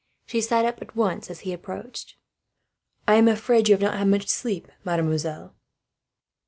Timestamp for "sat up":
0.41-0.81